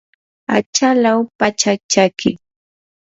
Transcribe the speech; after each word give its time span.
achalaw 0.55 1.19
pachak 1.39 1.79
chaki. 1.91 2.31